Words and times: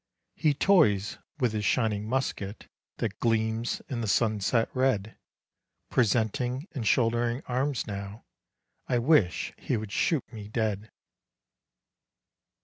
He 0.33 0.55
toys 0.55 1.19
with 1.39 1.51
his 1.53 1.63
shining 1.63 2.09
musket 2.09 2.67
That 2.97 3.19
gleams 3.19 3.83
in 3.87 4.01
the 4.01 4.07
sunset 4.07 4.67
red, 4.73 5.15
Presenting 5.91 6.67
and 6.71 6.87
shouldering 6.87 7.43
arms 7.45 7.85
now 7.85 8.25
I 8.87 8.97
wish 8.97 9.53
he 9.59 9.77
would 9.77 9.91
shoot 9.91 10.23
me 10.33 10.47
dead. 10.47 10.89